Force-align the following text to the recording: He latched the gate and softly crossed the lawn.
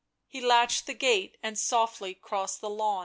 He 0.25 0.41
latched 0.41 0.87
the 0.87 0.95
gate 0.95 1.37
and 1.43 1.59
softly 1.59 2.15
crossed 2.15 2.59
the 2.59 2.71
lawn. 2.71 2.99